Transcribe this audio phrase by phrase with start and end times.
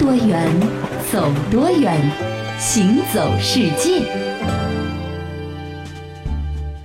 [0.00, 0.48] 多远，
[1.12, 2.00] 走多远，
[2.58, 4.00] 行走世界。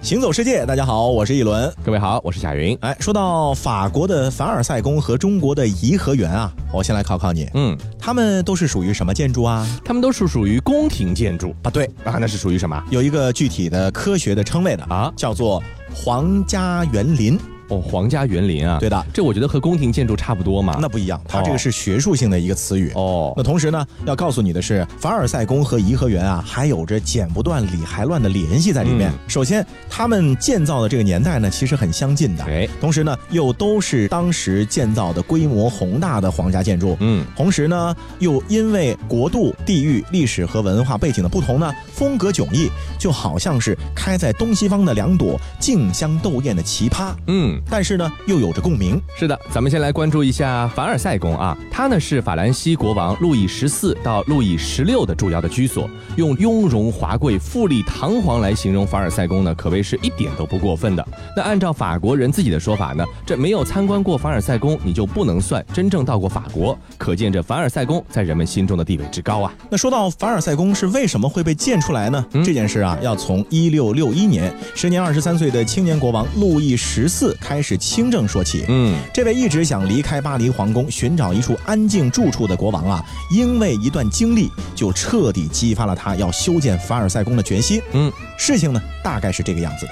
[0.02, 1.74] 行走世界，大家好，我是一轮。
[1.82, 2.78] 各位好，我是贾云。
[2.82, 9.66] 哎，说到法国的凡尔赛宫和中国的颐和园啊，我先来考考你，嗯，他们都是属于什么建筑啊？
[9.86, 12.84] 他们都是属于宫廷建筑啊，对啊，那是属于什么？
[12.90, 15.64] 有一个具体的科学的称谓的啊，叫做
[15.94, 17.40] 皇家园林。
[17.70, 20.78] 哦，皇家园林啊，对的，这我觉得和宫廷建筑差不多嘛。
[20.80, 22.92] 那不一样，它这个是学术性的一个词语。
[22.96, 29.12] 哦，那同时呢，要告诉你的是，凡尔赛宫和颐和园啊，还有着剪不断理还乱的联系在里面。
[29.28, 32.44] 首先，他们建造的这个年代呢，其实很相近的。
[32.44, 36.96] 哎，同时呢，又都是当时建造的规模宏大的皇家建筑。
[37.00, 47.14] 嗯，同时呢，又因为国度、地域、历史和文化背景的不同呢，风格迥异，就好像是开在东西方的两朵竞相斗艳的奇葩。
[47.28, 48.36] 嗯，但是呢，又。
[48.46, 49.02] 有着共鸣。
[49.18, 61.08] 是的，咱们先来关注一下凡尔赛宫啊，它呢是法兰西国王路易十四到路易十六的主要的居所，用雍容华贵、富丽堂皇来形容凡尔赛宫呢，可谓是一点都不过分的。
[61.36, 66.78] 那按照法国人自己的说法呢，这没有参观过凡尔赛宫，你就不能算真正到过法国。
[66.98, 69.52] 可见这凡尔赛宫在人们心中的地位之高啊。
[69.72, 72.24] 那说到凡尔赛宫是为什么会被建出来呢？
[72.44, 78.26] 这件事啊，要从一六六一年，时年二十三岁的青年国王路易十四开始清政。
[78.28, 87.80] 说起，嗯，这位一直想离开巴黎皇宫，寻找一处安静住处的国王啊，因为一段经历，就彻底激发了他要修建凡尔赛宫的决心。
[87.92, 89.92] 嗯，事情呢，大概是这个样子的。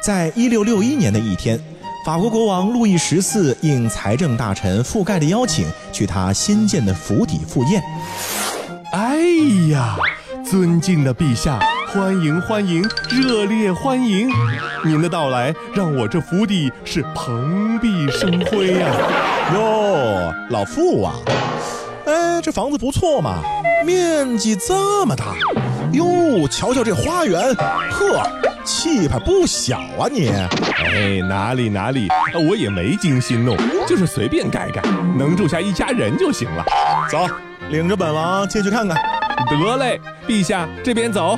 [0.00, 1.60] 在一六六一年的一天，
[2.04, 7.82] 法国国王路易十四应财政大臣覆盖的邀请，去他新建的府邸赴宴。
[8.92, 9.18] 哎
[9.70, 9.96] 呀，
[10.48, 11.58] 尊敬的陛下！
[11.86, 14.28] 欢迎欢迎，热烈欢迎！
[14.84, 18.88] 您的到来让我这府邸是蓬荜生辉呀！
[19.54, 21.14] 哟，老傅啊，
[22.06, 23.40] 哎，这房子不错嘛，
[23.84, 25.26] 面积这么大，
[25.92, 28.28] 哟，瞧瞧这花园，呵，
[28.64, 30.28] 气派不小啊你！
[30.28, 32.08] 哎，哪里哪里，
[32.48, 33.56] 我也没精心弄，
[33.86, 34.82] 就是随便盖盖，
[35.16, 36.64] 能住下一家人就行了。
[37.10, 37.26] 走，
[37.70, 38.96] 领着本王进去看看。
[39.48, 41.36] 得嘞，陛下这边走。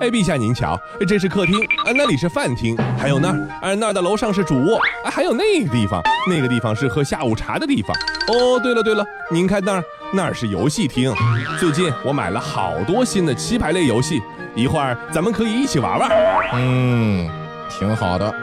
[0.00, 7.96] 哎，陛下您瞧，这是客厅，啊，那里是饭厅，还有那儿，啊，那儿的楼上是主卧，啊，还有那个地方，那个地方是喝下午茶的地方。
[8.28, 11.14] 哦，对了对了，您看那儿，那儿是游戏厅。
[11.58, 14.20] 最近我买了好多新的棋牌类游戏，
[14.54, 16.10] 一会儿咱们可以一起玩玩。
[16.54, 17.30] 嗯，
[17.70, 18.34] 挺好的，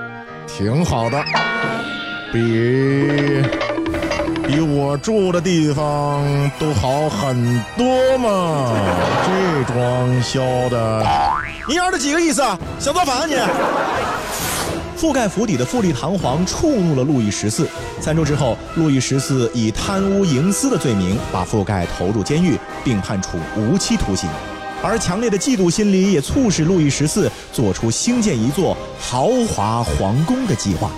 [0.48, 1.22] 挺好的，
[2.32, 3.44] 比
[4.48, 6.24] 比我住的地方
[6.58, 8.74] 都好很多嘛。
[9.26, 11.06] 这装修的。
[11.68, 12.58] 你儿子几个意思啊？
[12.80, 13.36] 想造反啊你！
[15.00, 17.68] 覆盖府邸的富丽堂皇触怒了路易十四。
[18.00, 24.30] 三周之后，路易十四以贪污营私的罪名把覆盖投入监狱，并判处无期徒刑。
[24.84, 30.90] 而强烈的嫉妒心理也促使路易十四做出兴建一座豪华皇宫的计划。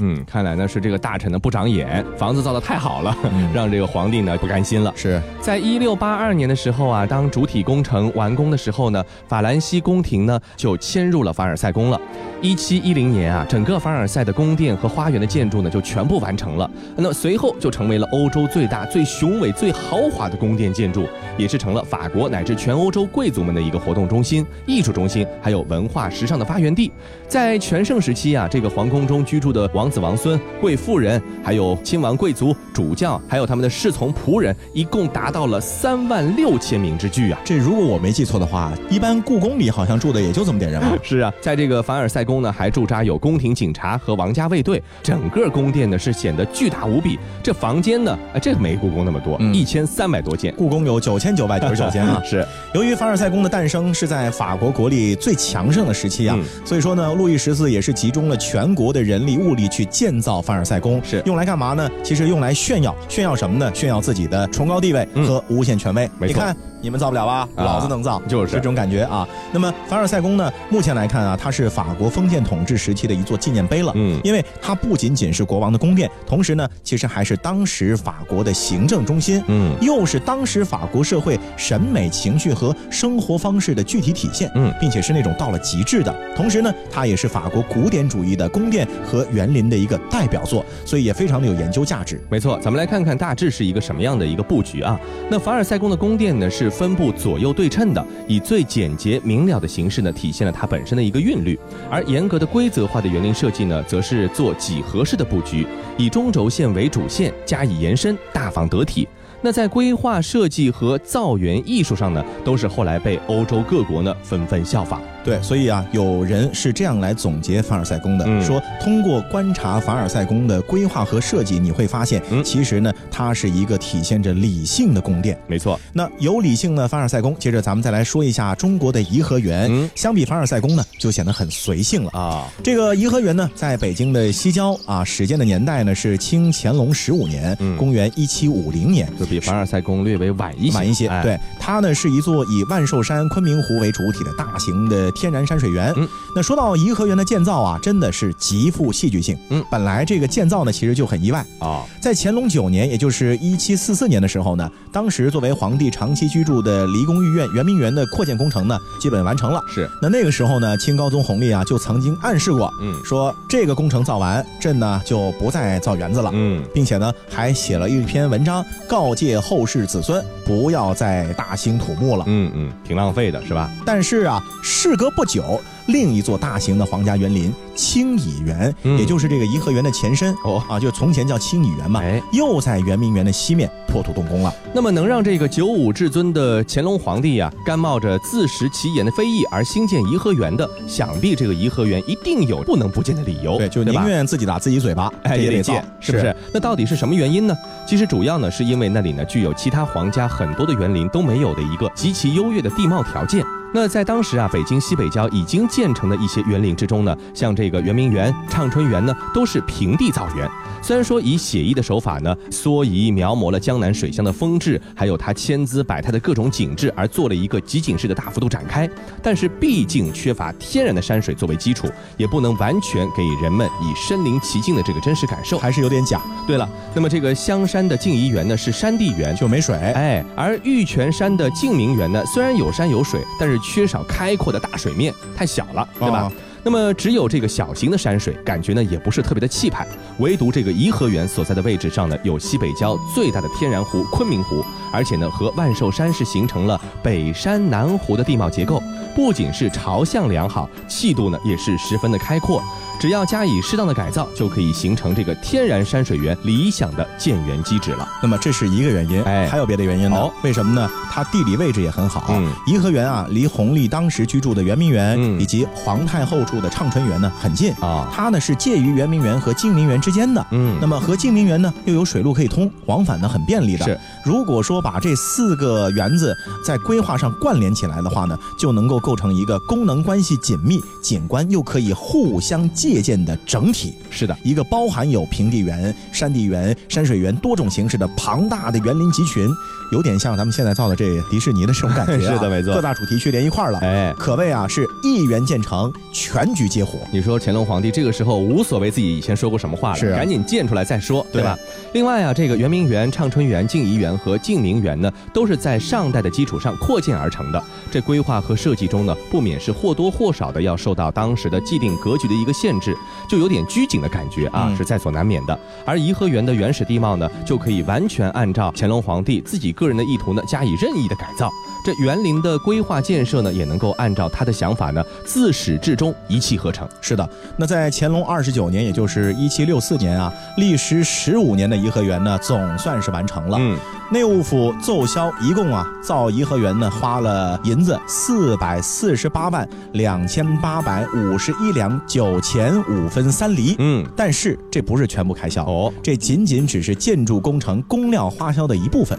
[0.00, 3.16] 嗯，看来呢是这个大臣呢不长眼，房子造的太好了，
[3.54, 4.92] 让这个皇帝呢不甘心了。
[4.96, 12.00] 是在一六八二年的时候啊，当主体工程完工的时候呢，法兰西宫廷呢就迁入了凡尔赛宫了。
[12.40, 16.70] 一七一零年啊，整个凡尔赛的宫殿和花园的建筑呢就全部完成了。
[16.94, 26.92] 那随后就成为了欧洲最大、最雄伟、最豪华的宫殿建筑，也是成了法国乃至全欧洲贵族们的一个活动中心、艺术中心，还有文化时尚的发源地。
[27.26, 29.90] 在全盛时期啊，这个皇宫中居住的王。
[29.96, 37.40] 子王孙、贵妇人，还有亲王贵族、主教，还有他们的侍从仆人，一共达到了三万六千名之巨啊！
[37.42, 40.92] 这如果我没记错的话，一般故宫里好像住的也就这么点人吧？
[41.02, 47.18] 是啊，在这个凡尔赛宫呢，还驻扎有宫廷警察和王家卫队，整个宫殿呢是显得巨大无比。
[47.42, 52.22] 这房间呢，啊，这个没故宫那么多，一千三百多间，故宫有九千九百九十九间啊。
[52.24, 59.66] 是，由于凡尔赛宫的诞生是在法国国力最强盛的时期啊，所以说呢，路易十四也是集中了全国的人力物力。
[59.68, 61.90] 去建造凡尔赛宫是用来干嘛呢？
[62.02, 63.70] 其实用来炫耀，炫耀什么呢？
[63.74, 66.08] 炫耀自己的崇高地位和无限权威。
[66.18, 66.40] 没错。
[66.80, 67.48] 你们造不了吧？
[67.56, 69.26] 老子能造，就是这种感觉啊。
[69.52, 70.52] 那么凡尔赛宫呢？
[70.70, 73.92] 目前来看啊，它是法国封建统治时期的一座纪念碑了。
[73.94, 79.42] 嗯，因为它不仅仅是国王的宫殿，同时呢，其实还是当时法国的行政中心。
[79.48, 84.50] 嗯，又是当时法国社会审美情绪和生活方式的具体体现。
[84.54, 86.14] 嗯，并且是那种到了极致的。
[86.36, 92.20] 同时呢，它也是法国古典主义的宫殿和园林的一个代表作，所以也非常的有研究价值。
[92.28, 94.98] 没错，咱们来看看大致是一个什么样的一个布局啊？
[95.30, 96.70] 那凡尔赛宫的宫殿呢是。
[96.76, 101.58] 分布左右对称的，以最简洁明了的形式呢，体现了它本身的一个韵律。
[101.90, 109.08] 而严格的规则化的园林设计呢，则是做几何式的布局，以中轴线为主线，加以延伸，大方得体。
[109.40, 115.00] 那在规划设计和造园艺术上呢，都是后来被欧洲各国呢纷纷效仿。
[115.26, 125.36] 对，所以啊，有人是这样来总结凡尔赛宫的，嗯说通过观察凡尔赛宫的规划和设计，你会发现，嗯其实呢，它是一个体现着理性的宫殿。
[125.48, 129.66] 没错，那有理性的凡尔赛宫，接着咱们再来说一下中国的颐和园。
[129.68, 132.10] 嗯相比凡尔赛宫呢，就显得很随性了。
[132.12, 139.08] 啊，这个颐和园呢，在北京的西郊啊，始建的年代呢是清乾隆十五年，嗯公元一七五零年。
[139.18, 145.92] 就比凡尔赛宫略微晚一些，晚一些，哎，对，它呢是一座以万寿山、昆明湖为主体的大型的天然山水园。
[145.96, 149.36] 嗯，那说到颐和园的建造啊，真的是极富戏剧性。
[149.50, 151.44] 嗯本来这个建造呢，其实就很意外。
[151.58, 159.60] 啊，在乾隆九年，也就是一七四四年的时候呢，当时作为皇帝长期居住的离宫御苑圆明园的扩建工程呢，基本完成了。
[159.66, 166.30] 是，那那个时候呢，清高宗弘历啊，就曾经暗示过，嗯说这个工程造完，朕呢就不再造园子了。
[166.34, 172.24] 嗯，并且呢，还写了一篇文章，告诫后世子孙不要再大兴土木了。
[172.26, 173.70] 嗯嗯，挺浪费的，是吧？
[173.84, 184.52] 但是啊，事隔不久，另一座大型的皇家园林清漪园，嗯也就是这个颐和园的前身哦啊，就从前叫清漪园嘛，哎又在圆明园的西面破土动工了。
[184.74, 196.36] 那么能让这个九五至尊的乾隆皇帝呀、甘冒着自食其言的非议而兴建颐和园的，想必这个颐和园一定有不能不建的理由，对，就宁愿自己打自己嘴巴，哎，也得造也得建，，是不是？？
[196.52, 197.56] 那到底是什么原因呢？
[197.86, 203.44] 其实主要呢，是因为那里呢具有其他皇家很多的园林都没有的一个极其优越的地貌条件。
[203.74, 210.48] 那在当时啊，北京西北郊已经建成的一些园林之中呢，像这个圆明园、畅春园呢，都是平地造园。
[210.80, 218.88] 虽然说以写意的手法呢，缩移描摹了江南水乡的风致，还有它千姿百态的各种景致，而做了一个集景式的大幅度展开，
[219.22, 221.86] 但是毕竟缺乏天然的山水作为基础，
[222.16, 225.58] 也不能完全给人们以身临其境的这个真实感受。
[225.58, 229.76] 还是有点假，对了，那么这个香山的静怡园呢是山地园，就没水。
[229.76, 236.22] 哎，而玉泉山的静明园呢，虽然有山有水，但是缺少开阔的大水面，太小了，对吧？
[236.24, 236.32] 哦
[236.66, 239.86] 那么只有这个小型的山水，感觉呢也不是特别的气派。
[240.18, 248.82] 唯独这个颐和园所在的位置上呢，有西北郊最大的天然湖昆明湖，而且呢和万寿山是形成了北山南湖的地貌结构，
[249.14, 252.60] 不仅是朝向良好，气度呢也是十分的开阔。
[253.00, 258.08] 只要加以适当的改造，就可以形成这个天然山水园理想的建园基址了。
[258.22, 260.16] 那么这是一个原因，哎还有别的原因呢？
[260.16, 260.90] 哦为什么呢？
[261.10, 262.24] 它地理位置也很好。
[262.30, 267.72] 嗯颐和园啊，离弘历当时居住的圆明园、嗯以及皇太后住的畅春园呢很近。
[267.74, 270.44] 啊，它呢是介于圆明园和静明园之间的。
[270.50, 273.84] 嗯那么和静明园呢又有水路可以通，往返呢很便利的。
[273.84, 276.34] 是，如果说把这四个园子
[276.64, 283.94] 在规划上关联起来的话呢，就能够构成一个功能关系紧密、景观又可以互相借鉴的整体。
[284.10, 289.48] 是的，一个包含有平地园、山地园、山水园多种形式的庞大的园林集群，
[289.90, 292.32] 有点像咱们现在造的这迪士尼的这种感觉、啊。
[292.34, 294.14] 是的没错各大主题区连一块儿了，哎。
[294.18, 296.98] 可谓啊是一园建成，全局皆火。
[297.12, 301.56] 你说乾隆皇帝这个时候无所谓自己以前说过什么话了，是啊赶紧建出来再说，对对吧？
[301.92, 307.62] 另外啊，这个圆明园、畅春园、静怡园和静明园呢，都是在上代的基础上扩建而成的。
[307.90, 312.96] 这规划和设计中呢，不免是或多或少的要受到当时的既定格局的一个限制，
[313.28, 315.58] 就有点拘谨的感觉啊，嗯是在所难免的。
[315.84, 321.52] 而颐和园的原始地貌呢，就可以完全按照乾隆皇帝自己个人的意图呢，加以任意的改造。
[321.86, 326.84] 这园林的规划建设呢，也能够按照他的想法呢，自始至终一气呵成。
[327.00, 333.56] 是的，那在乾隆二十九年，也就是一七六四年啊，历时十五年的颐和园呢，总算是完成了。
[333.60, 333.78] 嗯，
[334.10, 343.76] 内务府奏销，一共啊造颐和园呢花了银子四百四十八万两千八百五十一两九钱五分三厘。
[343.78, 349.16] 嗯，但是这不是全部开销哦，这仅仅只是建筑工程工料花销的一部分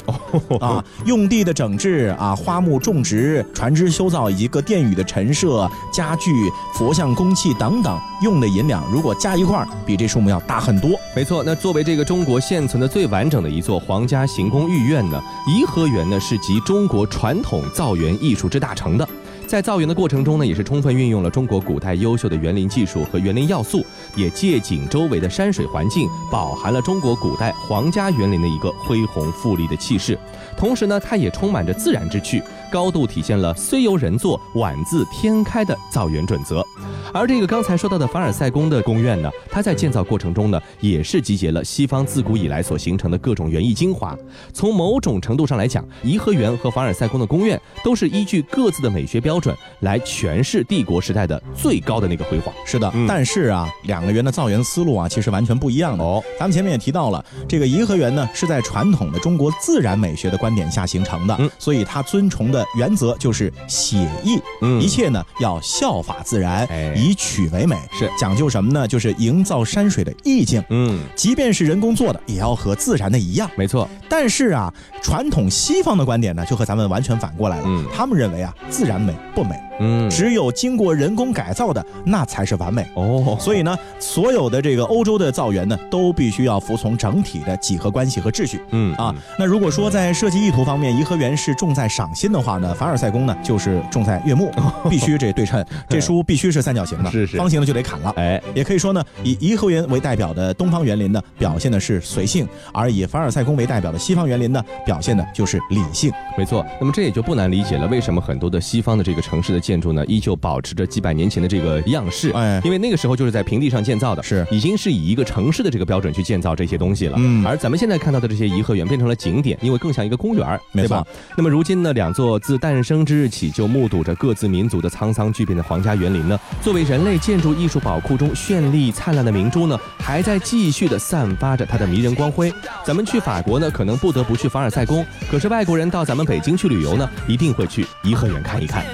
[0.60, 6.32] 啊，用地的整治啊，花花木种植、船只修造以及各殿宇的陈设、家具、
[6.74, 11.00] 佛像、公器等等用的银两，如果加一块儿，比这数目要大很多。
[11.16, 19.08] 没错，那作为这个中国现存的最完整的一座皇家行宫御苑呢，颐和园呢是集中国传统造园艺术之大成的。
[19.46, 23.86] 在造园的过程中呢，也是充分运用了中国古代优秀的园林技术和园林要素，
[24.16, 30.18] 也借景周围的山水环境，饱含了中国古代皇家园林的一个恢宏富丽的气势。
[30.58, 36.66] 同时呢，它也充满着自然之趣，高度体现了虽由人作，宛自天开的造园准则。
[37.14, 44.16] 而这个刚才说到的凡尔赛宫的宫苑呢，它在建造过程中呢，也是集结了西方自古以来所形成的各种园艺精华。
[44.54, 52.54] 从某种程度上来讲，颐和园和凡尔赛宫的宫苑都是依据各自的美学标准来诠释帝国时代的最高的那个辉煌。
[52.66, 56.04] 是的，嗯但是啊，两个园的造园思路啊，其实完全不一样的。
[56.04, 68.88] 哦，咱们前面也提到了，这个颐和园呢是在传统的中国自然美学的观点下形成的，嗯所以它遵从的原则就是写意，嗯一切呢要效法自然，哎以曲为美，是讲究什么呢？
[68.88, 70.64] 就是营造山水的意境。
[70.70, 73.50] 嗯，即便是人工做的，也要和自然的一样。
[73.58, 77.64] 没错，但是啊，传统西方的观点呢，就和咱们完全反过来了。
[77.68, 82.86] 嗯他们认为啊，自然美不美，嗯，只有经过人工改造的，那才是完美。
[82.96, 88.62] 哦，所以呢，所有的这个欧洲的造园呢，都必须要服从整体的几何关系和秩序。
[88.72, 94.52] 嗯啊，那如果说在设计意图方面，颐和园是重在赏心的话呢，凡尔赛宫呢就是重在悦目，
[94.90, 98.14] 必须这对称， 这书必须是三角形的，是是方形的就得砍了。
[98.18, 106.12] 哎，也可以说呢，以颐和园为代表的东方园林呢，表现的是随性；而以凡尔赛宫为代表的西方园林呢，表现的就是理性。
[106.38, 112.32] 没错，那么这也就不难理解了，为什么很多的西方的这个城市的建筑呢，依旧保持着几百年前的这个样式？
[112.32, 117.18] 哎因为那个时候就是在平地上建造的，是已经是以一个城市的这个标准去建造这些东西了。
[117.20, 121.06] 嗯而咱们现在看到的这些颐和园变成了景点，因为更像一个公园，对吧？
[121.36, 132.54] 那么如今呢，两座自诞生之日起就目睹着各自民族的沧桑巨变的皇家园林呢，作为人类建筑艺术宝库中绚丽灿烂的明珠呢，还在继续的散发着它的迷人光辉。
[132.86, 138.86] 咱们去法国呢，可能不得不去凡尔赛宫，可是外国人到咱们北京去旅游呢，一定会去颐和园看一看。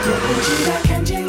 [0.00, 1.27] 我不知道，看见。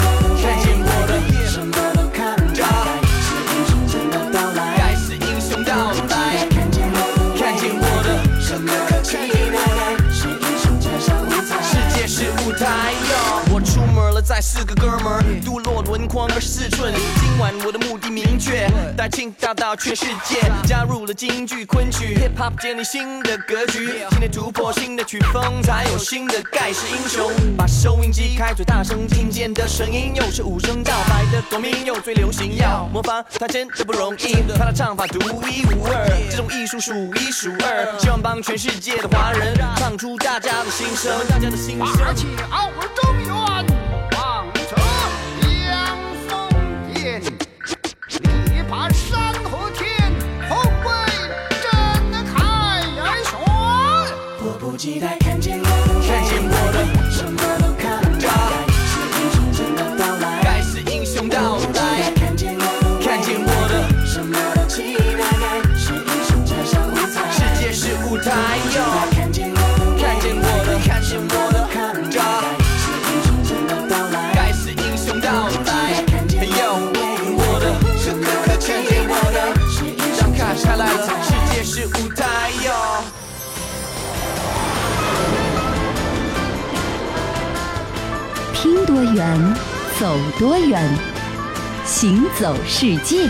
[14.41, 16.93] 四个哥们儿，杜洛轮廓而四寸。
[17.19, 27.29] 今晚我的目的明确，带庆大到全世界，加入了京剧昆曲，hip hop 建立新的格局，今天突破新的曲风，才有新的盖世英雄。
[27.57, 35.19] 把收音机开最大声，听见的声音又是五声道，白的国民又最流行，要模仿他真的不容易，他的唱法独
[35.49, 42.05] 一无二，这种艺术数一数二，希望帮全世界的华人唱出大家的心声，大家的心声。
[42.05, 43.13] 而且傲中
[89.19, 89.53] 远，
[89.99, 90.81] 走多远，
[91.85, 93.27] 行走世界。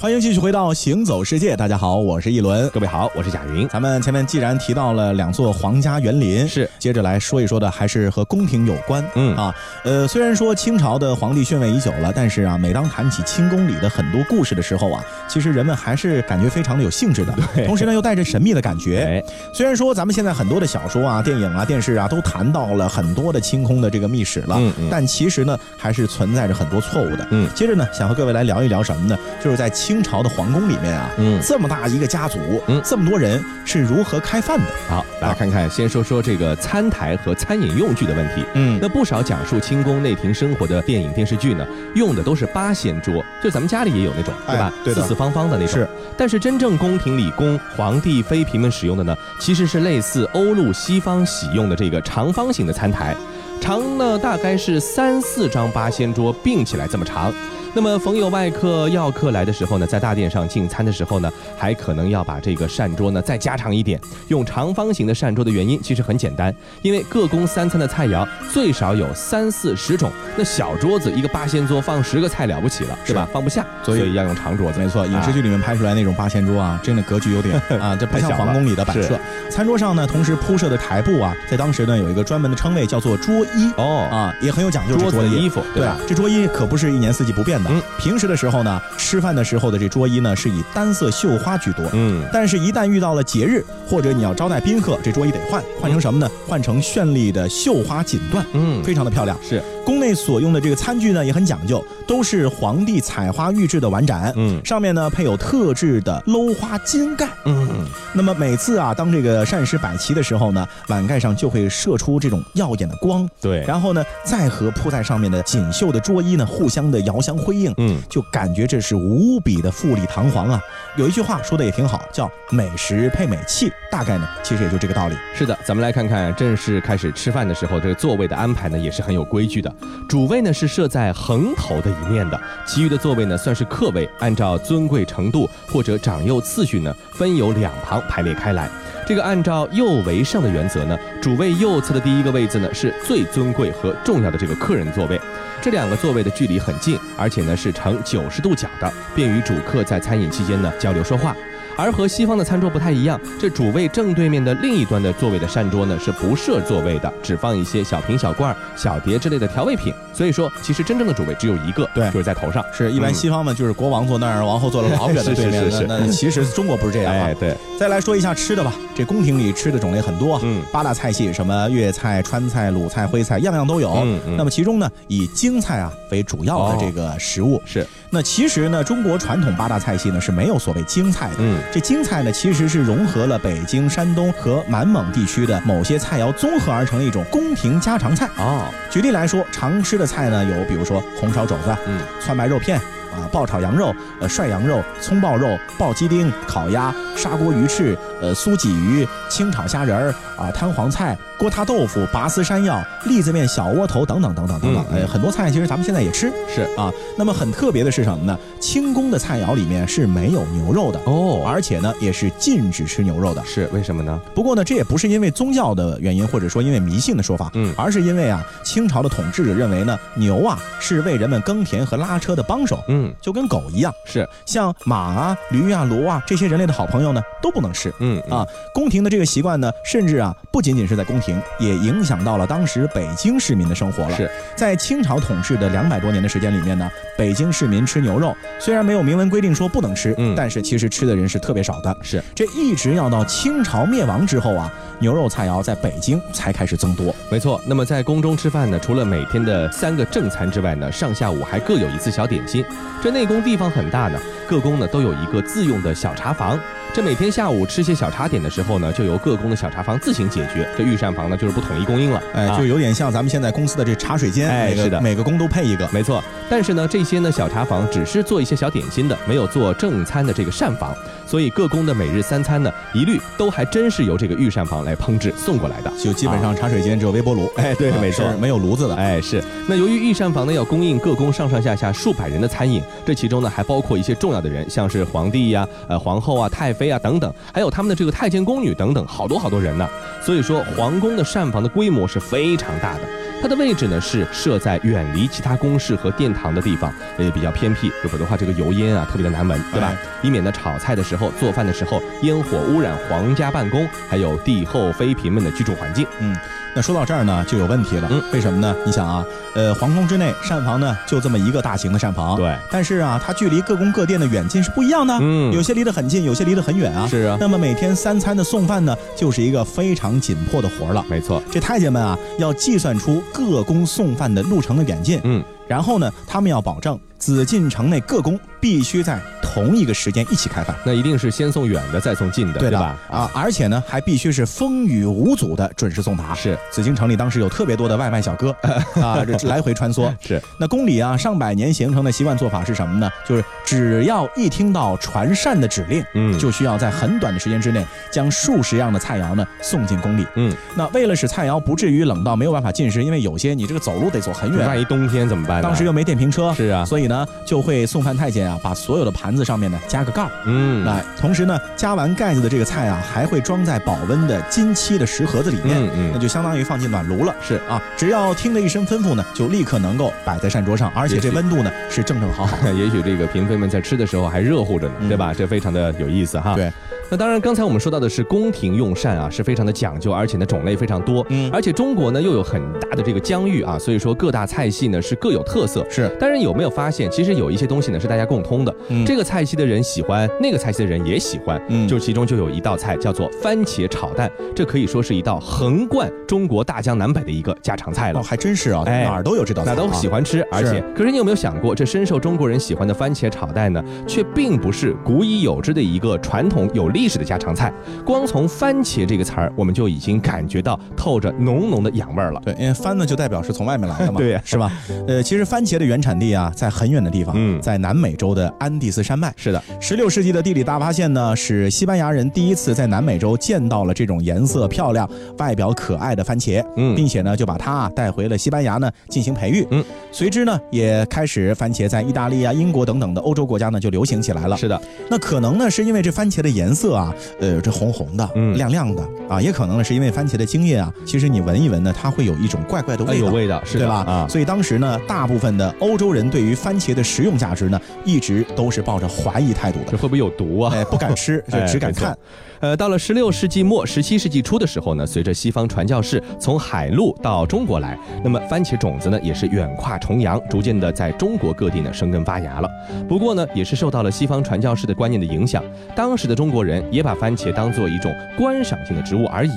[0.00, 2.66] 欢迎继续回到《行走世界》，大家好，我是一轮。
[2.70, 3.68] 各位好，我是贾云。
[3.68, 9.04] 咱们前面既然提到了两座皇家园林，是接着来说一说的还是和宫廷有关。
[9.14, 9.54] 嗯啊，
[9.84, 17.34] 呃，虽然说清朝的皇帝逊位已久了，但是啊，每当谈起清宫里的很多故事的时候啊，其实人们还是感觉非常的有兴致的，
[17.66, 19.04] 同时呢又带着神秘的感觉。
[19.04, 27.28] 哎，虽然说咱们现在很多的小说啊、电影啊、电视啊都谈到了很多的清宫的这个秘史了，嗯嗯但其实呢还是存在着很多错误的。
[27.32, 29.18] 嗯接着呢想和各位来聊一聊什么呢？
[29.44, 34.66] 就是在清朝的皇宫里面啊，嗯这么大一个家族，嗯这么多人是如何开饭的？
[34.88, 38.44] 好，来看看，先说说这个餐台和餐饮用具的问题。
[38.54, 44.72] 嗯那不少讲述清宫内廷生活的电影电视剧呢，用的都是八仙桌，就咱们家里也有那种，对吧？
[44.76, 45.74] 哎对的四四方方的那种。
[45.74, 45.88] 是。
[46.16, 53.16] 但是真正宫廷里供皇帝妃嫔们使用的呢，其实是类似欧陆西方喜用的这个长方形的餐台，
[53.60, 57.32] 长呢大概是三四张八仙桌并起来这么长。
[57.72, 64.00] 那么逢有外客要客来的时候呢，在大殿上进餐的时候呢，还可能要把这个膳桌呢再加长一点。
[64.28, 73.28] 用长方形的膳桌的原因其实很简单，因为各宫三餐的菜肴最少有三四十种，那小桌子一个八仙桌放十个菜了不起了，是吧？
[73.32, 74.80] 放不下，所以要用长桌子。
[74.80, 79.18] 没错，影视剧里面拍出来那种八仙桌啊，真的格局有点啊，这 不像皇宫里的摆设。
[79.50, 83.70] 餐桌上呢，同时铺设的台布啊，在当时呢有一个专门的称谓叫做桌衣。
[83.76, 84.96] 哦，啊，也很有讲究。
[84.96, 85.96] 桌子的衣服对吧？
[86.08, 87.70] 这桌衣可不是一年四季不变的。
[87.70, 91.84] 嗯平时的时候呢，吃饭的时候的这桌衣呢，是以单色绣花居多。
[91.92, 96.30] 嗯，但是，一旦遇到了节日，或者你要招待宾客，这桌衣得换，换成什么呢？
[96.46, 99.36] 换成绚丽的绣花锦缎，嗯非常的漂亮。
[99.46, 107.28] 是宫内所用的这个餐具呢也很讲究，都是皇帝采花御制的碗盏，嗯上面呢配有特制的镂花金盖。
[107.44, 120.62] 嗯，那么每次啊，当这个膳食摆齐的时候呢，碗盖上就会射出这种耀眼的光，对，然后呢，再和铺在上面的锦绣的桌衣呢互相的遥相辉映，嗯，就感觉这是无比的富丽堂皇啊。
[120.96, 125.16] 有一句话说的也挺好，叫美食配美器，大概呢其实也就这个道理。
[125.34, 129.74] 是的，咱们来看看正式开始吃饭的时候，这个座位的安排呢也是很有规矩的。
[130.08, 138.68] 主位呢是设在横头的一面的，其余的座位呢算是客位，按照尊贵程度或者长幼次序呢分有两旁排列开来。
[139.06, 145.20] 这个按照右为上的原则呢，主位右侧的第一个位置呢是最尊贵和重要的这个客人座位。
[145.62, 151.36] 这两个座位的距离很近，而且呢是呈九十度角的，便于主客在餐饮期间呢交流说话。
[151.80, 159.92] 而和西方的餐桌不太一样，这主位正对面的另一端的座位的膳桌呢是不设座位的，只放一些小瓶、小罐、小碟之类的调味品。
[160.12, 162.62] 所以说，其实真正的主位只有一个，对就是在头上。
[162.76, 165.64] 是一般嗯西方嘛，就是国王坐那儿，王后坐了老远的对面。
[165.64, 167.34] 是是是是那那其实中国不是这样啊哎，。
[167.34, 173.92] 对，再来说一下吃的吧，这宫廷里吃的种类很多，嗯八大菜系，什么粤菜、川菜、鲁菜、徽菜，样样都有。
[174.04, 177.62] 嗯嗯那么其中呢，以京菜啊为主要的哦这个食物。
[177.64, 181.36] 是，那其实呢，中国传统八大菜系呢是没有所谓京菜的。
[181.38, 188.28] 嗯，这京菜呢，其实是融合了北京、山东和满蒙地区的某些菜肴综合而成的一种宫廷家常菜。
[188.36, 192.80] 哦，举例来说，常吃的菜呢有，比如说红烧肘子，嗯，川白肉片。
[193.12, 206.92] 啊，爆炒羊肉，呃，涮羊肉、葱爆肉、爆鸡丁、烤鸭、砂锅鱼翅，呃，酥鲫鱼、清炒虾仁儿，啊，摊黄菜、锅塌豆腐、拔丝山药、栗子面、小窝头等等等等等等，嗯嗯呃，很多菜其实咱们现在也吃是啊。
[207.16, 208.38] 那么很特别的是什么呢？
[208.60, 213.42] 清宫的菜肴里面是没有牛肉的，哦，而且呢也是禁止吃牛肉的。
[213.44, 214.20] 是为什么呢？
[214.34, 227.92] 不过呢，这也不是因为宗教的原因，或者说因为迷信的说法，嗯而是因为啊，清朝的统治者认为呢，牛啊是为人们耕田和拉车的帮手，嗯，就跟狗一样，是，像马啊、驴啊、骡啊这些人类的好朋友呢都不能吃。
[228.00, 234.16] 嗯啊，宫廷的这个习惯呢，甚至啊，不仅仅是在宫廷，也影响到了当时北京市民的生活了。
[234.16, 241.96] 是，在清朝统治的两百多年的时间里面呢，北京市民吃牛肉虽然没有明文规定说不能吃，嗯但是其实吃的人是特别少的。
[242.02, 247.14] 是，这一直要到清朝灭亡之后啊，牛肉菜肴在北京才开始增多。
[247.30, 247.60] 没错。
[247.66, 252.64] 那么在宫中吃饭呢，除了每天的三个正餐之外呢，上下午还各有一次小点心。
[253.02, 256.58] 这内宫地方很大呢，各宫呢都有一个自用的小茶房。
[256.92, 260.68] 这每天下午吃些小茶点的时候呢，就由各宫的小茶房自行解决。
[260.76, 265.88] 这御膳房呢就是不统一供应了，哎，啊就有点像咱们现在公司的这茶水间，哎是的每个宫都配一个。
[265.92, 270.92] 没错，但是呢，这些呢小茶房只是做一些小点心的，没有做正餐的这个膳房，
[271.30, 275.92] 所以各宫的每日三餐呢，一律都还真是由这个御膳房来烹制送过来的。
[275.96, 278.96] 就基本上茶水间只有微波炉，哎对啊没错没有炉子的。
[278.96, 279.40] 哎，是。
[279.68, 289.88] 那由于御膳房呢要供应各宫上上下下数百人的餐饮，这其中呢还包括一些重要的人，像是皇帝呀、呃皇后啊、太妃啊等等，还有他们的这个太监宫女等等，好多好多人呢。
[290.20, 293.02] 所以说，皇宫的膳房的规模是非常大的。
[293.40, 299.88] 它的位置呢是设在远离其他宫室和殿堂的地方，也比较偏僻，否则的话这个油烟啊特别的难闻，对吧？
[299.88, 306.06] 哎以免呢炒菜的时候、做饭的时候烟火污染皇家办公，还有帝后妃嫔们的居住环境。
[306.18, 306.36] 嗯，
[306.74, 308.08] 那说到这儿呢，就有问题了。
[308.10, 308.74] 嗯为什么呢？
[308.86, 315.16] 你想啊，呃，皇宫之内膳房呢就这么一个大型的膳房，对，但是啊，它距离各宫各殿的远近是不一样的。
[315.20, 317.06] 嗯有些离得很近，有些离得很远啊。
[317.08, 321.04] 是啊那么每天三餐的送饭呢，就是一个非常紧迫的活儿了。
[321.08, 330.74] 没错，这太监们啊，要计算出各宫送饭的路程的远近，嗯，然后呢，他们要保证紫禁城内各宫必须在同一个时间一起开饭。
[330.84, 332.96] 那一定是先送远的，再送近的，对的吧？
[333.10, 336.34] 啊，而且呢，还必须是风雨无阻的准时送达。
[336.34, 338.50] 是紫禁城里当时有特别多的外卖小哥
[339.00, 340.12] 啊，这来回穿梭。
[340.26, 343.10] 是，那宫里啊，上百年形成的习惯做法是什么呢？
[343.28, 350.26] 就是只要一听到传膳的指令，嗯就需要在很短的时间之内将数十样的菜肴呢送进宫里。
[350.36, 355.62] 嗯，那为了使菜肴不至于冷到没有办法进食，因为有些你这个走路得走很远，万一冬天怎么办呢？
[355.62, 360.30] 当时又没电瓶车，是啊所以呢就会送饭太监啊把所有的盘子上面呢加个盖儿。
[360.46, 367.34] 嗯，来同时呢，加完盖子的这个菜啊，还会装在保温的金漆的食盒子里面，嗯嗯那就相当于放进暖炉了。
[367.42, 372.72] 是啊，只要听了一声吩咐呢，就立刻能够摆在膳桌上，而且这温度呢是正正好好的。
[372.80, 375.34] 也许这个嫔妃们在吃的时候还热乎着呢，嗯对吧？
[375.36, 376.54] 这非常的有意思哈。
[376.54, 376.72] 对，
[377.10, 381.26] 那当然，刚才我们说到的是宫廷用膳啊，是非常的讲究，而且呢种类非常多。
[381.30, 385.84] 嗯而且中国呢又有很大的这个疆域啊，所以说各大菜系呢是各有特色。
[385.90, 398.22] 是但是有没有发现，其实有一些东西呢是大家共通的，嗯这个菜系的人喜欢，那个菜系的人也喜欢，嗯就其中就有一道菜叫做番茄炒蛋，这可以说是一道横贯中国大江南北的一个家常菜了哦，。
[398.22, 407.72] 还真是啊，哎哪儿都有这道菜啊，哪都喜欢吃，而且，可是你有没有想过，这深受中国人喜欢的番茄炒蛋呢，却并不是古已有之的一个传统有历史的家常菜。
[408.04, 412.42] 光从番茄这个词儿，我们就已经感觉到透着浓浓的洋味儿了。
[412.44, 414.70] 对，因为番呢就代表是从外面来的嘛，对呀是吧？
[415.08, 419.32] 呃，其实番茄的原产地啊，在很远的地方，嗯在南美洲的安第斯山脉。
[419.34, 425.08] 是的，十六世纪的地理大发现呢，使西班牙人第一次在南美洲见到了这种颜色漂亮、
[425.38, 429.82] 外表可爱的番茄，嗯并且呢就把它啊带回了西班牙呢进行培育，嗯，
[430.12, 434.56] 随之呢也开始番茄在意大利啊、英国等等的欧洲国家呢就流行起来了。
[434.56, 444.04] 是的，那可能呢是因为这番茄的颜色啊，呃，这红红的、嗯亮亮的啊，也可能呢是因为番茄的茎叶啊，其实你闻一闻呢，它会有一种怪怪的味道，哎有味道，是的对吧？
[444.06, 450.72] 啊，所以当时呢，大部分的欧洲人对于番茄的食用价值呢，一直都是抱着怀疑态度的，这会不会有毒啊？
[450.74, 452.16] 哎，不敢吃，就 只敢看。
[452.60, 462.68] 呃，到了十六世纪末、十七世纪初的时候呢，随着西方传教士从海路到中国来，那么番茄种子呢也是远跨重洋，逐渐的在中国各地呢生根发芽了。
[463.08, 465.64] 不过呢，也是受到了西方传教士的观念的影响，
[465.96, 469.52] 当时的中国人也把番茄当做一种观赏性的植物而已。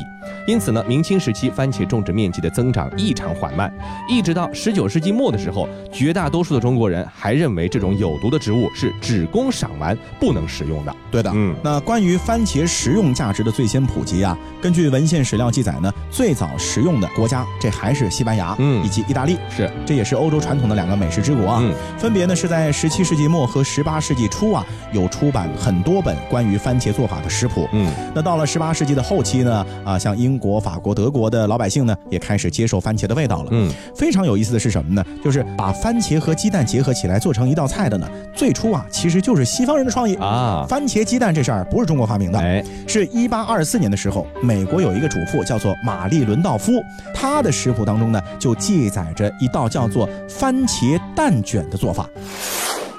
[0.48, 3.70] 因此呢，明清时期番茄种植面积的增长异常缓慢，
[4.10, 10.96] 一直到十九世纪末的时候，绝大多数的中国人还认为这种有毒的植物是只供赏玩，不能食用的。
[11.12, 21.60] 对的，嗯那关于番茄食用价值的最先普及啊，根据文献史料记载呢，最早食用的国家这还是西班牙，嗯以及意大利，是，这也是欧洲传统的两个美食之国啊。
[21.62, 27.68] 嗯分别呢是在十七世纪末和十八世纪初啊，有出版很多本关于番茄做法的食谱。
[27.72, 33.50] 嗯，那到了十八世纪的后期呢，啊，像英国、法国、德国的老百姓呢，也开始接受番茄的味道了。
[33.52, 35.04] 嗯，非常有意思的是什么呢？
[35.24, 40.16] 就是把番茄和鸡蛋结合起来做成一道菜的呢，最初啊，其实就是西方人的创意。
[40.16, 52.08] 啊，番茄鸡蛋这事儿不是中国发明的，哎，是一八二四年的时候，美国有一个主妇叫做玛丽伦道夫，她的食谱当中呢就记载着一道叫做番茄蛋卷的做法。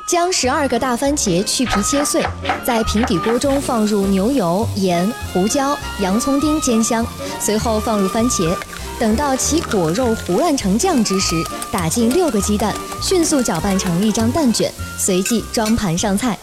[0.07, 2.23] 将十二个大番茄去皮切碎，
[2.63, 7.05] 在平底锅中放入牛油、盐、胡椒、洋葱丁煎香，
[7.41, 8.55] 随后放入番茄。
[9.01, 11.35] 等到其果肉糊烂成酱之时，
[11.73, 16.39] 打进六个鸡蛋，迅速搅拌成一张蛋卷，随即装盘上菜。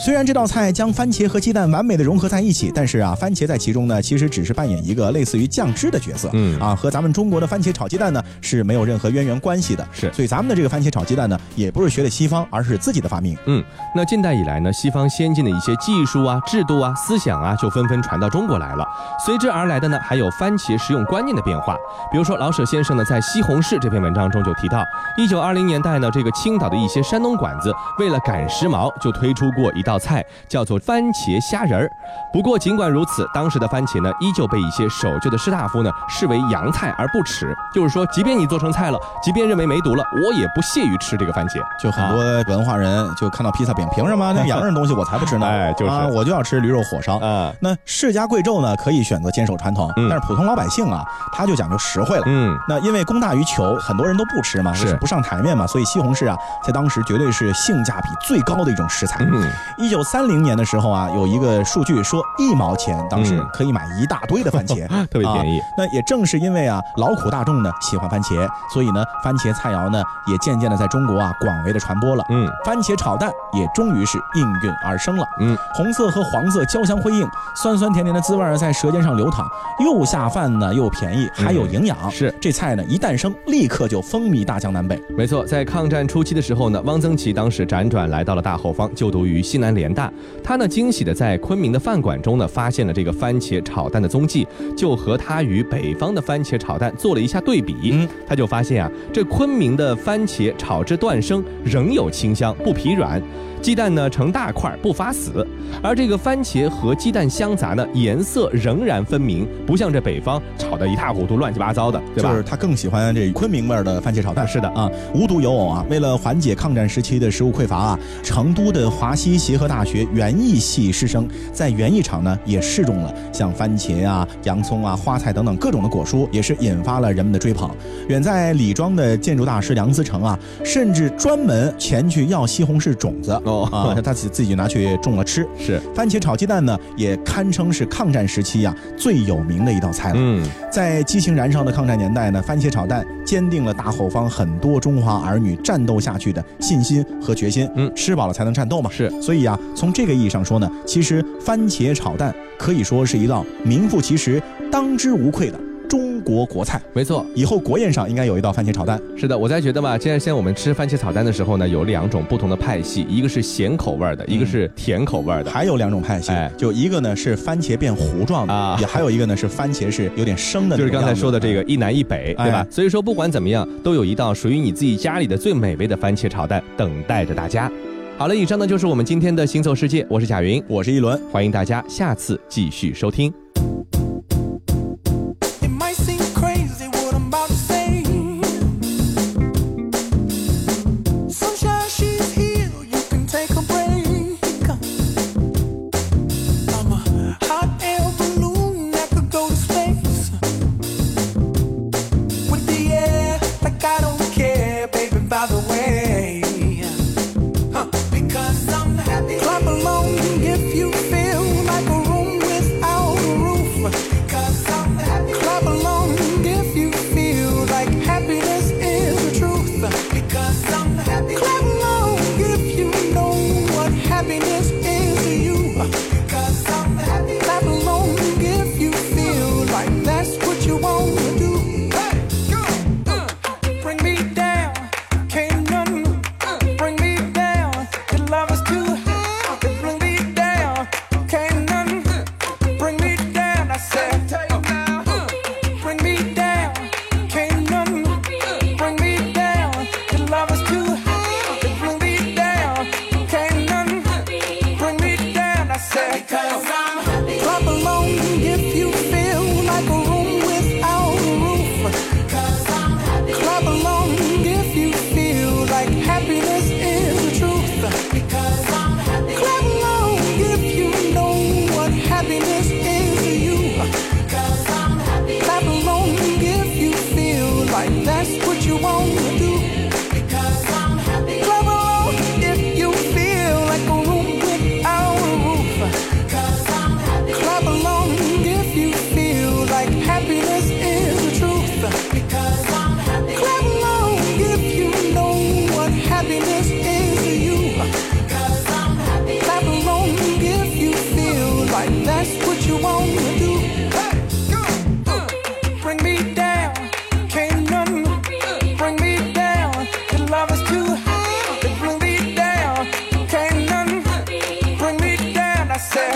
[0.00, 9.86] 虽然这道菜将番茄和鸡蛋完美的融合在一起，但是啊，番茄在其中呢，其实只是扮演一个类似于酱汁的角色，嗯啊，和咱们中国的番茄炒鸡蛋呢是没有任何渊源关系的。
[9.92, 13.36] 是所以咱们的这个番茄炒鸡蛋呢，也不是学的西方，而是自己的发明。
[13.46, 13.62] 嗯，
[13.94, 18.86] 那近代以来呢，西方先进的一些技术啊、制度啊、思想啊，就纷纷传到中国来了。
[19.26, 21.76] 随之而来的呢，还有番茄食用观念的变化。
[22.12, 24.84] 比如说，老舍先生呢，在《西红柿》这篇文章中就提到，
[25.16, 31.90] 一九二零年代呢，这个青岛的一些山东馆子为了赶时髦，就推出过一道菜，叫做番茄虾仁儿。
[32.32, 37.54] 不过尽管如此，当时的番茄呢，依旧被一些守旧的士大夫呢视为洋菜而不吃。
[37.74, 41.60] 就是说，即便你做成菜了，即便认为没毒了，我也不屑于吃这个番茄。
[41.80, 42.22] 就很多
[42.54, 45.46] 文化人就看到披萨饼，凭什么那 洋人东西我才不吃呢？
[45.46, 47.18] 哎就是啊，我就要吃驴肉火烧。
[47.24, 52.22] 啊，那世家贵胄呢，可以选择坚守传统，嗯但是普通老百姓啊，他就讲究实惠了。
[52.26, 59.18] 嗯，那因为供大于求，很多人都不吃嘛，是不上台面嘛，所以西红柿啊，在当时绝对是性价比最高的一种食材。
[59.20, 65.66] 嗯，一九三零年的时候啊，有一个数据说一毛钱当时嗯可以买一大堆的番茄， 特别便宜啊。
[65.78, 72.24] 那也正是因为啊，劳苦大众呢喜欢番茄，所以呢，番茄菜肴呢也渐渐的在中国啊广为的传播了。
[72.30, 75.24] 嗯，番茄炒蛋也终于是应运而生了。
[75.40, 79.46] 嗯，红色和黄色交相辉映，酸酸甜甜的滋味在舌尖上流淌，
[79.84, 81.96] 又下饭呢，又便宜，还有营养。
[82.02, 85.00] 嗯是这菜呢一诞生，立刻就风靡大江南北。
[85.16, 90.12] 没错，在抗战初期的时候呢，汪曾祺当时辗转来到了大后方，就读于西南联大。
[90.42, 97.74] 他呢惊喜的在昆明的饭馆中呢，发现了这个番茄炒蛋的踪迹，就和他与北方的番茄炒蛋做了一下对比。
[97.92, 103.22] 嗯，他就发现啊，这昆明的番茄炒至断生，仍有清香，不疲软。
[103.60, 105.44] 鸡蛋呢成大块不发死，
[105.82, 112.30] 而这个番茄和鸡蛋相杂呢，颜色仍然分明，不像这北方炒得一塌糊涂、乱七八糟的，对吧？
[112.30, 114.46] 就是他更喜欢这昆明味儿的番茄炒蛋。
[114.46, 127.70] 是的啊，无独有偶啊，为了缓解抗战时期的食物匮乏啊，成都的华西协合大学园艺系师生在园艺场呢也试种了像番茄啊、洋葱啊、花菜等等各种的果蔬，也是引发了人们的追捧。
[128.08, 135.46] 远在李庄的建筑大师梁思成啊，甚至专门前去要西红柿种子哦啊，他自己自己拿去种了吃。
[135.58, 140.14] 是，番茄炒鸡蛋呢，也堪称是抗战时期呀、最有名的一道菜了。
[140.18, 147.68] 嗯，在激情燃烧的抗战年代呢，番茄炒蛋坚定了大后方很多中华儿女战斗下去的信心和决心。
[147.74, 148.90] 嗯吃饱了才能战斗嘛。
[148.90, 155.58] 是所以啊，从这个意义上说呢，其实番茄炒蛋可以说是一道名副其实、当之无愧的
[155.88, 156.80] 中国国菜。
[156.92, 159.00] 没错，以后国宴上应该有一道番茄炒蛋。
[159.16, 165.50] 是的，我在觉得吧，现在现在我们吃番茄炒蛋的时候呢，有两种不同的派系，一个是咸口味儿的，一个是甜口味儿的。
[165.50, 172.66] 还有两种派系，哎就一个呢是番茄变糊状的，啊也还有一个呢是番茄是有点生的就是刚才说的这个一南一北，对吧哎？
[172.70, 177.70] 所以说不管怎么样，都有一道属于你自己家里的最美味的番茄炒蛋等待着大家。
[178.18, 181.16] 好了，以上呢就是我们今天的行走世界，我是贾云，我是一轮。
[181.30, 183.32] 欢迎大家下次继续收听。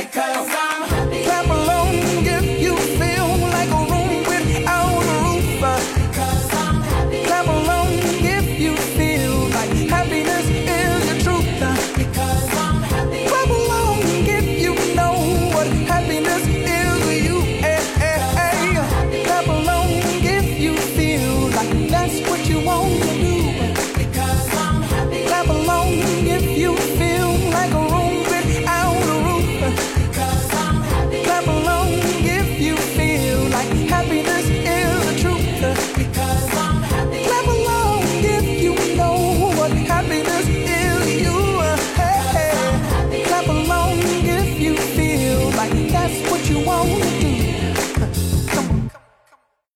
[0.03, 0.62] like us.